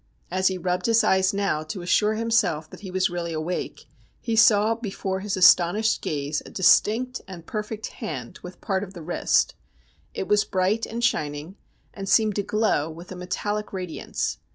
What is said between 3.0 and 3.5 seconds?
really